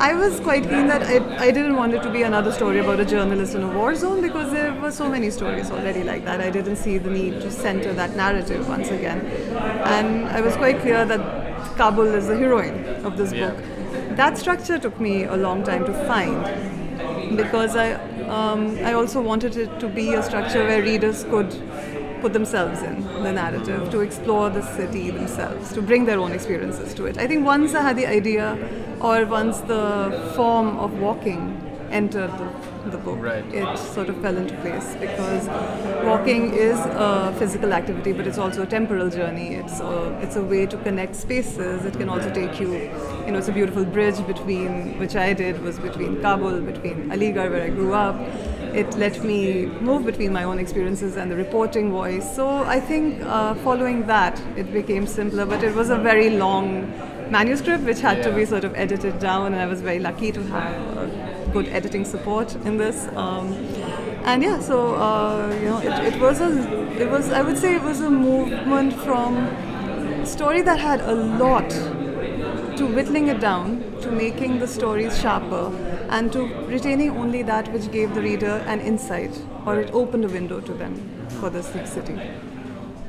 I 0.10 0.14
was 0.14 0.40
quite 0.48 0.64
keen 0.64 0.88
that 0.88 1.04
I, 1.04 1.18
I 1.46 1.52
didn't 1.52 1.76
want 1.76 1.94
it 1.94 2.04
to 2.04 2.12
be 2.12 2.24
another 2.24 2.52
story 2.52 2.80
about 2.80 3.00
a 3.00 3.06
journalist 3.06 3.56
in 3.56 3.64
a 3.64 3.72
war 3.78 3.96
zone 3.96 4.22
because 4.22 4.52
there 4.52 4.74
were 4.82 4.92
so 4.92 5.08
many 5.16 5.30
stories 5.30 5.72
already 5.72 6.04
like 6.04 6.26
that. 6.26 6.42
I 6.42 6.50
didn't 6.58 6.76
see 6.76 6.98
the 6.98 7.10
need 7.10 7.40
to 7.46 7.52
center 7.52 7.94
that 7.94 8.16
narrative 8.16 8.68
once 8.68 8.90
again. 8.90 9.20
And 9.96 10.28
I 10.40 10.42
was 10.42 10.56
quite 10.58 10.80
clear 10.82 11.06
that 11.06 11.22
Kabul 11.78 12.14
is 12.22 12.28
the 12.28 12.38
heroine 12.44 12.84
of 13.06 13.18
this 13.18 13.32
Yeah. 13.32 13.52
book. 13.52 14.18
That 14.22 14.38
structure 14.38 14.78
took 14.88 15.00
me 15.08 15.14
a 15.24 15.38
long 15.48 15.64
time 15.64 15.86
to 15.86 15.94
find 16.12 17.38
because 17.38 17.76
I, 17.86 17.94
um, 18.40 18.62
I 18.90 18.94
also 18.94 19.22
wanted 19.22 19.56
it 19.64 19.80
to 19.80 19.88
be 19.88 20.14
a 20.14 20.22
structure 20.24 20.64
where 20.68 20.82
readers 20.82 21.24
could 21.32 21.56
put 22.26 22.34
themselves 22.34 22.82
in 22.82 22.96
the 23.26 23.32
narrative, 23.32 23.82
to 23.92 24.00
explore 24.02 24.50
the 24.50 24.64
city 24.78 25.12
themselves, 25.12 25.72
to 25.74 25.82
bring 25.90 26.06
their 26.06 26.20
own 26.20 26.32
experiences 26.32 26.92
to 26.96 27.06
it. 27.06 27.20
I 27.20 27.28
think 27.28 27.46
once 27.46 27.76
I 27.76 27.84
had 27.88 27.98
the 27.98 28.08
idea, 28.08 28.58
or 29.00 29.26
once 29.28 29.60
the 29.74 29.86
form 30.36 30.70
of 30.86 30.90
walking 31.08 31.42
entered 31.92 32.32
the, 32.40 32.48
the 32.94 32.98
book, 32.98 33.20
Right. 33.20 33.46
it 33.54 33.78
sort 33.78 34.10
of 34.10 34.16
fell 34.24 34.36
into 34.38 34.56
place 34.64 34.88
because 35.00 35.44
walking 36.04 36.52
is 36.56 36.80
a 37.10 37.36
physical 37.38 37.72
activity, 37.74 38.12
but 38.12 38.26
it's 38.26 38.40
also 38.40 38.64
a 38.64 38.70
temporal 38.78 39.08
journey. 39.20 39.50
It's 39.62 39.80
a, 39.80 40.20
it's 40.24 40.36
a 40.36 40.42
way 40.42 40.66
to 40.66 40.78
connect 40.78 41.16
spaces. 41.16 41.86
It 41.86 41.94
can 42.02 42.10
also 42.10 42.34
take 42.34 42.60
you, 42.60 42.74
you 43.26 43.32
know, 43.32 43.38
it's 43.38 43.50
a 43.50 43.58
beautiful 43.62 43.86
bridge 43.86 44.20
between, 44.26 44.98
which 44.98 45.16
I 45.16 45.34
did, 45.34 45.62
was 45.62 45.78
between 45.78 46.22
Kabul, 46.24 46.62
between 46.62 47.10
Aligarh, 47.12 47.52
where 47.52 47.64
I 47.70 47.70
grew 47.70 47.94
up. 47.94 48.16
It 48.76 48.98
let 48.98 49.24
me 49.24 49.68
move 49.80 50.06
between 50.06 50.34
my 50.34 50.44
own 50.44 50.60
experiences 50.60 51.16
and 51.16 51.32
the 51.32 51.36
reporting 51.38 51.92
voice. 51.92 52.36
So 52.36 52.48
I 52.48 52.82
think 52.82 53.22
uh, 53.24 53.56
following 53.56 54.06
that, 54.08 54.42
it 54.58 54.74
became 54.74 55.08
simpler, 55.08 55.46
but 55.46 55.64
it 55.64 55.74
was 55.74 55.90
a 55.90 55.98
very 55.98 56.32
long 56.32 56.92
manuscript 57.32 57.86
which 57.86 58.02
had 58.02 58.22
to 58.24 58.34
be 58.34 58.44
sort 58.44 58.66
of 58.66 58.76
edited 58.76 59.20
down, 59.20 59.54
and 59.54 59.62
I 59.62 59.66
was 59.66 59.82
very 59.82 60.00
lucky 60.00 60.32
to 60.34 60.44
have 60.44 60.98
uh, 60.98 61.06
good 61.54 61.70
editing 61.70 62.04
support 62.04 62.54
in 62.66 62.76
this. 62.76 63.08
Um, 63.16 63.54
and 64.26 64.44
yeah, 64.44 64.60
so 64.60 64.96
uh, 64.96 65.56
you 65.62 65.70
know, 65.70 65.80
it, 65.80 66.14
it 66.14 66.20
was 66.20 66.42
a, 66.42 66.50
it 67.02 67.10
was 67.10 67.32
I 67.32 67.42
would 67.42 67.58
say 67.58 67.76
it 67.76 67.82
was 67.82 68.02
a 68.02 68.10
movement 68.10 68.92
from 68.92 69.48
story 70.26 70.62
that 70.64 70.80
had 70.80 71.00
a 71.00 71.14
lot 71.14 71.70
to 72.78 72.86
whittling 72.86 73.30
it 73.30 73.40
down, 73.40 73.82
to 74.02 74.12
making 74.12 74.60
the 74.60 74.68
stories 74.68 75.18
sharper, 75.22 75.72
and 76.10 76.32
to 76.34 76.46
retaining 76.66 77.12
only 77.12 77.44
that 77.44 77.72
which 77.72 77.92
gave 77.92 78.14
the 78.14 78.22
reader 78.22 78.64
an 78.68 78.80
insight, 78.80 79.32
or 79.66 79.80
it 79.80 79.92
opened 79.94 80.26
a 80.26 80.28
window 80.28 80.60
to 80.62 80.74
them 80.74 80.96
for 81.40 81.50
this 81.50 81.68
city. 81.90 82.20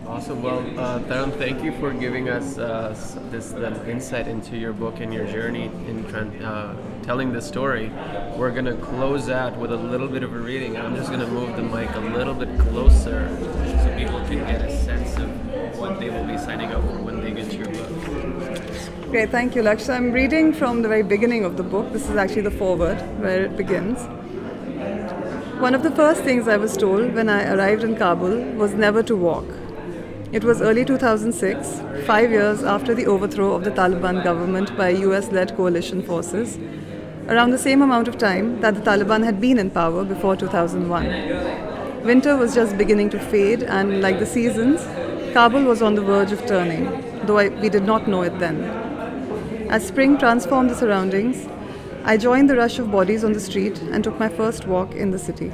Awesome. 0.06 0.40
Well, 0.40 0.60
uh, 0.78 1.00
Taran, 1.00 1.36
thank 1.36 1.64
you 1.64 1.72
for 1.80 1.92
giving 1.92 2.28
us 2.28 2.58
uh, 2.58 2.94
this 3.30 3.52
insight 3.88 4.28
into 4.28 4.56
your 4.56 4.72
book 4.72 5.00
and 5.00 5.12
your 5.12 5.26
journey 5.26 5.64
in 5.64 6.04
uh, 6.44 6.76
telling 7.02 7.32
the 7.32 7.42
story. 7.42 7.90
We're 8.36 8.52
going 8.52 8.66
to 8.66 8.76
close 8.76 9.28
out 9.28 9.56
with 9.56 9.72
a 9.72 9.76
little 9.76 10.06
bit 10.06 10.22
of 10.22 10.32
a 10.32 10.38
reading. 10.38 10.76
I'm 10.76 10.94
just 10.94 11.08
going 11.08 11.20
to 11.20 11.26
move 11.26 11.56
the 11.56 11.62
mic 11.62 11.92
a 11.96 12.00
little 12.00 12.34
bit 12.34 12.56
closer 12.60 13.28
so 13.82 13.94
people 13.98 14.20
can 14.26 14.38
get 14.46 14.62
a 14.62 14.84
sense 14.84 15.16
of 15.16 15.28
what 15.76 15.98
they 15.98 16.08
will 16.08 16.24
be 16.24 16.38
signing 16.38 16.70
up 16.70 16.82
for 16.82 16.98
when 17.02 17.20
they 17.20 17.32
get 17.32 17.52
your 17.52 17.66
book. 17.66 17.90
Great, 19.16 19.30
thank 19.30 19.54
you, 19.56 19.62
Laksh. 19.62 19.88
I'm 19.88 20.12
reading 20.12 20.52
from 20.52 20.82
the 20.82 20.88
very 20.88 21.02
beginning 21.02 21.46
of 21.46 21.56
the 21.56 21.62
book. 21.62 21.90
This 21.90 22.06
is 22.06 22.16
actually 22.16 22.42
the 22.42 22.50
foreword 22.50 23.00
where 23.18 23.46
it 23.46 23.56
begins. 23.56 23.98
One 25.58 25.74
of 25.74 25.82
the 25.82 25.90
first 25.90 26.22
things 26.22 26.46
I 26.46 26.58
was 26.58 26.76
told 26.76 27.14
when 27.14 27.30
I 27.30 27.50
arrived 27.54 27.82
in 27.82 27.96
Kabul 27.96 28.36
was 28.56 28.74
never 28.74 29.02
to 29.04 29.16
walk. 29.16 29.46
It 30.32 30.44
was 30.44 30.60
early 30.60 30.84
2006, 30.84 31.80
five 32.06 32.30
years 32.30 32.62
after 32.62 32.94
the 32.94 33.06
overthrow 33.06 33.54
of 33.54 33.64
the 33.64 33.70
Taliban 33.70 34.22
government 34.22 34.76
by 34.76 34.90
US 34.90 35.32
led 35.32 35.56
coalition 35.56 36.02
forces, 36.02 36.58
around 37.26 37.52
the 37.52 37.64
same 37.66 37.80
amount 37.80 38.08
of 38.08 38.18
time 38.18 38.60
that 38.60 38.74
the 38.74 38.82
Taliban 38.82 39.24
had 39.24 39.40
been 39.40 39.58
in 39.58 39.70
power 39.70 40.04
before 40.04 40.36
2001. 40.36 42.04
Winter 42.04 42.36
was 42.36 42.54
just 42.54 42.76
beginning 42.76 43.08
to 43.08 43.18
fade, 43.18 43.62
and 43.62 44.02
like 44.02 44.18
the 44.18 44.26
seasons, 44.26 44.82
Kabul 45.32 45.62
was 45.62 45.80
on 45.80 45.94
the 45.94 46.02
verge 46.02 46.32
of 46.32 46.44
turning, 46.44 46.84
though 47.24 47.38
I, 47.38 47.48
we 47.48 47.70
did 47.70 47.84
not 47.84 48.06
know 48.06 48.20
it 48.20 48.38
then. 48.38 48.85
As 49.68 49.84
spring 49.84 50.16
transformed 50.16 50.70
the 50.70 50.76
surroundings, 50.76 51.48
I 52.04 52.16
joined 52.16 52.48
the 52.48 52.54
rush 52.56 52.78
of 52.78 52.92
bodies 52.92 53.24
on 53.24 53.32
the 53.32 53.40
street 53.40 53.80
and 53.82 54.04
took 54.04 54.16
my 54.16 54.28
first 54.28 54.68
walk 54.68 54.94
in 54.94 55.10
the 55.10 55.18
city. 55.18 55.52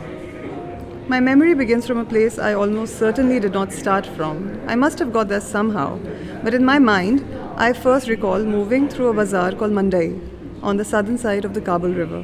My 1.09 1.19
memory 1.19 1.55
begins 1.55 1.87
from 1.87 1.97
a 1.97 2.05
place 2.05 2.39
I 2.39 2.53
almost 2.53 2.99
certainly 2.99 3.41
did 3.41 3.55
not 3.55 3.73
start 3.73 4.05
from. 4.05 4.61
I 4.67 4.75
must 4.75 4.99
have 4.99 5.15
got 5.15 5.29
there 5.29 5.41
somehow, 5.41 5.99
but 6.45 6.53
in 6.53 6.63
my 6.63 6.79
mind, 6.79 7.25
I 7.57 7.73
first 7.73 8.07
recall 8.07 8.45
moving 8.45 8.87
through 8.87 9.09
a 9.09 9.15
bazaar 9.15 9.53
called 9.53 9.73
Mandai 9.73 10.21
on 10.63 10.77
the 10.77 10.85
southern 10.85 11.17
side 11.17 11.47
of 11.47 11.55
the 11.55 11.63
Kabul 11.63 11.95
River. 11.95 12.23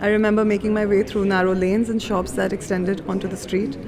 I 0.00 0.08
remember 0.08 0.44
making 0.44 0.74
my 0.74 0.84
way 0.84 1.04
through 1.04 1.26
narrow 1.26 1.54
lanes 1.54 1.90
and 1.90 2.02
shops 2.02 2.32
that 2.32 2.52
extended 2.52 3.04
onto 3.06 3.28
the 3.28 3.36
street, 3.36 3.78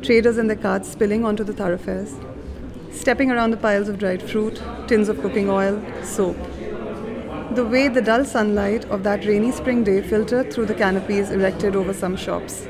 traders 0.00 0.38
and 0.38 0.48
their 0.48 0.56
carts 0.56 0.88
spilling 0.88 1.26
onto 1.26 1.44
the 1.44 1.52
thoroughfares, 1.52 2.14
stepping 2.92 3.30
around 3.30 3.50
the 3.50 3.56
piles 3.56 3.88
of 3.88 3.98
dried 3.98 4.22
fruit, 4.22 4.62
tins 4.86 5.08
of 5.08 5.20
cooking 5.20 5.48
oil, 5.48 5.80
soap. 6.02 6.36
The 7.54 7.66
way 7.66 7.88
the 7.88 8.00
dull 8.00 8.24
sunlight 8.24 8.84
of 8.86 9.02
that 9.02 9.24
rainy 9.24 9.52
spring 9.52 9.82
day 9.84 10.02
filtered 10.02 10.52
through 10.52 10.66
the 10.66 10.74
canopies 10.74 11.30
erected 11.30 11.74
over 11.74 11.92
some 11.92 12.16
shops. 12.16 12.66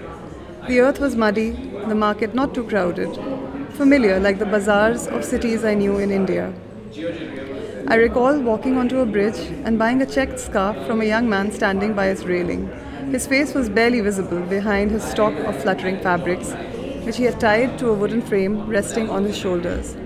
The 0.69 0.81
earth 0.81 1.01
was 1.01 1.17
muddy, 1.17 1.51
the 1.89 1.95
market 1.95 2.35
not 2.35 2.55
too 2.55 2.65
crowded, 2.65 3.15
familiar 3.73 4.21
like 4.21 4.39
the 4.39 4.47
bazaars 4.47 5.07
of 5.07 5.25
cities 5.25 5.65
I 5.65 5.75
knew 5.75 5.99
in 5.99 6.11
India. 6.11 6.53
I 7.89 7.97
recall 7.97 8.39
walking 8.41 8.79
onto 8.79 9.01
a 9.01 9.07
bridge 9.07 9.39
and 9.65 9.79
buying 9.79 10.01
a 10.01 10.07
checked 10.07 10.39
scarf 10.39 10.77
from 10.87 11.01
a 11.01 11.05
young 11.05 11.29
man 11.29 11.51
standing 11.51 11.95
by 11.95 12.07
its 12.07 12.25
railing. 12.25 12.69
His 13.11 13.27
face 13.27 13.55
was 13.55 13.69
barely 13.69 14.01
visible 14.01 14.41
behind 14.41 14.91
his 14.91 15.03
stock 15.03 15.35
of 15.47 15.61
fluttering 15.61 15.99
fabrics, 16.01 16.53
which 17.05 17.17
he 17.17 17.25
had 17.25 17.41
tied 17.41 17.79
to 17.79 17.89
a 17.89 17.95
wooden 17.95 18.23
frame 18.23 18.67
resting 18.69 19.11
on 19.11 19.25
his 19.25 19.37
shoulders. 19.37 19.97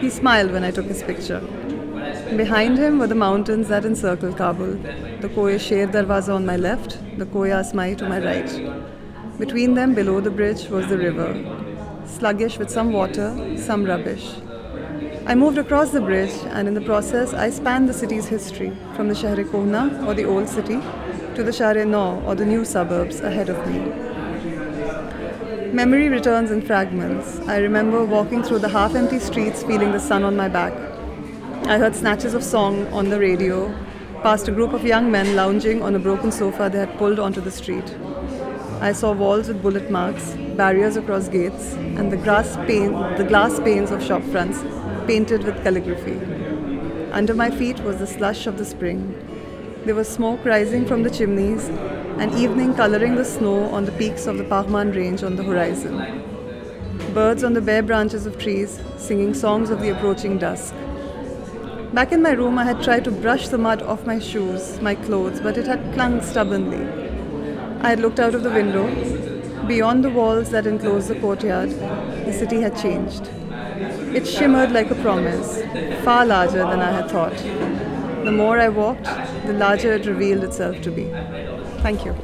He 0.00 0.10
smiled 0.10 0.52
when 0.52 0.64
I 0.64 0.70
took 0.70 0.86
his 0.86 1.02
picture. 1.02 1.40
Behind 2.36 2.78
him 2.78 2.98
were 2.98 3.06
the 3.06 3.14
mountains 3.14 3.68
that 3.68 3.84
encircle 3.84 4.32
Kabul, 4.32 4.72
the 5.20 5.28
Koya 5.28 5.58
Sher 5.60 5.86
Darwaza 5.86 6.34
on 6.34 6.44
my 6.44 6.56
left, 6.56 6.98
the 7.18 7.26
Koya 7.26 7.60
Asmai 7.60 7.96
to 7.98 8.08
my 8.08 8.18
right. 8.18 9.38
Between 9.38 9.74
them, 9.74 9.94
below 9.94 10.20
the 10.20 10.30
bridge, 10.30 10.68
was 10.68 10.86
the 10.88 10.98
river, 10.98 11.30
sluggish 12.06 12.58
with 12.58 12.70
some 12.70 12.92
water, 12.92 13.56
some 13.58 13.84
rubbish. 13.84 14.34
I 15.26 15.34
moved 15.34 15.58
across 15.58 15.90
the 15.90 16.00
bridge, 16.00 16.34
and 16.50 16.68
in 16.68 16.74
the 16.74 16.80
process, 16.82 17.32
I 17.32 17.50
spanned 17.50 17.88
the 17.88 17.94
city's 17.94 18.26
history 18.26 18.76
from 18.94 19.08
the 19.08 19.14
Shahre 19.14 20.06
or 20.06 20.14
the 20.14 20.24
old 20.24 20.48
city, 20.48 20.80
to 21.34 21.42
the 21.42 21.50
Shahre 21.50 21.86
Nau, 21.86 22.20
or 22.26 22.34
the 22.34 22.44
new 22.44 22.64
suburbs 22.64 23.20
ahead 23.20 23.48
of 23.48 23.66
me. 23.66 24.03
Memory 25.74 26.08
returns 26.08 26.52
in 26.52 26.62
fragments. 26.62 27.40
I 27.48 27.58
remember 27.58 28.04
walking 28.04 28.44
through 28.44 28.60
the 28.60 28.68
half 28.68 28.94
empty 28.94 29.18
streets, 29.18 29.64
feeling 29.64 29.90
the 29.90 29.98
sun 29.98 30.22
on 30.22 30.36
my 30.36 30.48
back. 30.48 30.72
I 31.66 31.78
heard 31.78 31.96
snatches 31.96 32.32
of 32.32 32.44
song 32.44 32.86
on 32.92 33.10
the 33.10 33.18
radio, 33.18 33.74
past 34.22 34.46
a 34.46 34.52
group 34.52 34.72
of 34.72 34.84
young 34.84 35.10
men 35.10 35.34
lounging 35.34 35.82
on 35.82 35.96
a 35.96 35.98
broken 35.98 36.30
sofa 36.30 36.70
they 36.72 36.78
had 36.78 36.96
pulled 36.96 37.18
onto 37.18 37.40
the 37.40 37.50
street. 37.50 37.92
I 38.80 38.92
saw 38.92 39.10
walls 39.10 39.48
with 39.48 39.62
bullet 39.62 39.90
marks, 39.90 40.34
barriers 40.56 40.94
across 40.94 41.28
gates, 41.28 41.72
and 41.72 42.12
the, 42.12 42.18
the 42.18 43.24
glass 43.24 43.58
panes 43.58 43.90
of 43.90 44.00
shop 44.00 44.22
fronts 44.30 44.62
painted 45.08 45.42
with 45.42 45.60
calligraphy. 45.64 46.20
Under 47.10 47.34
my 47.34 47.50
feet 47.50 47.80
was 47.80 47.96
the 47.96 48.06
slush 48.06 48.46
of 48.46 48.58
the 48.58 48.64
spring. 48.64 49.12
There 49.84 49.96
was 49.96 50.08
smoke 50.08 50.44
rising 50.44 50.86
from 50.86 51.02
the 51.02 51.10
chimneys, 51.10 51.68
and 52.18 52.32
evening 52.34 52.74
coloring 52.74 53.16
the 53.16 53.24
snow 53.24 53.64
on 53.70 53.84
the 53.84 53.92
peaks 53.92 54.26
of 54.26 54.38
the 54.38 54.44
Paghman 54.44 54.94
range 54.94 55.22
on 55.22 55.36
the 55.36 55.42
horizon. 55.42 56.22
Birds 57.12 57.42
on 57.42 57.54
the 57.54 57.60
bare 57.60 57.82
branches 57.82 58.26
of 58.26 58.38
trees 58.38 58.80
singing 58.96 59.34
songs 59.34 59.70
of 59.70 59.80
the 59.80 59.90
approaching 59.90 60.38
dusk. 60.38 60.74
Back 61.92 62.12
in 62.12 62.22
my 62.22 62.30
room, 62.30 62.58
I 62.58 62.64
had 62.64 62.82
tried 62.82 63.04
to 63.04 63.10
brush 63.10 63.48
the 63.48 63.58
mud 63.58 63.82
off 63.82 64.06
my 64.06 64.18
shoes, 64.18 64.80
my 64.80 64.94
clothes, 64.94 65.40
but 65.40 65.56
it 65.56 65.66
had 65.66 65.92
clung 65.94 66.20
stubbornly. 66.22 66.86
I 67.82 67.90
had 67.90 68.00
looked 68.00 68.20
out 68.20 68.34
of 68.34 68.42
the 68.42 68.50
window. 68.50 68.86
Beyond 69.66 70.04
the 70.04 70.10
walls 70.10 70.50
that 70.50 70.66
enclosed 70.66 71.08
the 71.08 71.20
courtyard, 71.20 71.70
the 71.70 72.32
city 72.32 72.60
had 72.60 72.76
changed. 72.76 73.30
It 74.14 74.26
shimmered 74.26 74.72
like 74.72 74.90
a 74.90 74.96
promise, 74.96 75.62
far 76.04 76.24
larger 76.26 76.58
than 76.58 76.80
I 76.80 76.92
had 76.92 77.10
thought. 77.10 77.36
The 78.24 78.32
more 78.32 78.58
I 78.58 78.68
walked, 78.68 79.04
the 79.46 79.52
larger 79.52 79.92
it 79.92 80.06
revealed 80.06 80.44
itself 80.44 80.80
to 80.82 80.90
be. 80.90 81.04
Thank 81.84 82.06
you. 82.06 82.14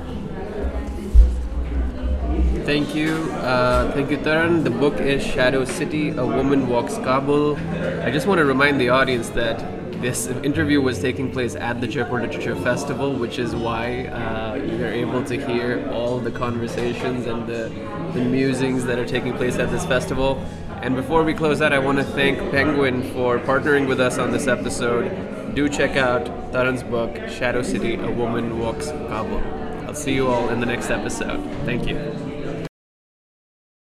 Thank 2.64 2.95
you. 2.95 3.12
Uh, 3.43 3.93
thank 3.93 4.11
you, 4.11 4.17
Taran. 4.17 4.64
The 4.64 4.71
book 4.71 4.95
is 4.95 5.23
Shadow 5.23 5.67
City 5.67 6.09
A 6.17 6.25
Woman 6.25 6.67
Walks 6.67 6.95
Kabul. 6.97 7.59
I 8.02 8.11
just 8.11 8.26
want 8.26 8.38
to 8.38 8.47
remind 8.47 8.81
the 8.81 8.88
audience 8.88 9.29
that 9.31 9.59
this 10.00 10.29
interview 10.29 10.81
was 10.81 10.99
taking 10.99 11.31
place 11.31 11.57
at 11.57 11.79
the 11.83 11.87
Jaipur 11.87 12.23
Literature 12.23 12.57
Festival, 12.57 13.12
which 13.12 13.38
is 13.38 13.55
why 13.55 14.07
uh, 14.07 14.55
you're 14.55 14.95
able 14.95 15.23
to 15.25 15.37
hear 15.37 15.87
all 15.93 16.19
the 16.21 16.31
conversations 16.31 17.26
and 17.26 17.47
the, 17.47 17.69
the 18.14 18.25
musings 18.25 18.87
that 18.87 18.99
are 18.99 19.05
taking 19.05 19.35
place 19.35 19.57
at 19.57 19.71
this 19.71 19.85
festival. 19.85 20.43
And 20.81 20.97
before 20.97 21.23
we 21.23 21.35
close 21.35 21.61
out, 21.61 21.75
I 21.75 21.81
want 21.81 21.99
to 21.99 22.05
thank 22.05 22.38
Penguin 22.50 23.02
for 23.12 23.38
partnering 23.38 23.87
with 23.87 24.00
us 24.00 24.17
on 24.17 24.31
this 24.31 24.47
episode. 24.47 25.39
Do 25.54 25.69
check 25.69 25.97
out 25.97 26.26
Taran's 26.52 26.85
book, 26.85 27.28
Shadow 27.28 27.62
City 27.62 27.95
A 27.95 28.11
Woman 28.11 28.61
Walks 28.61 28.90
Kabul. 29.09 29.42
I'll 29.87 29.95
see 29.95 30.14
you 30.14 30.28
all 30.28 30.49
in 30.49 30.61
the 30.61 30.66
next 30.66 30.90
episode. 30.90 31.40
Thank 31.64 31.88
you. 31.88 32.29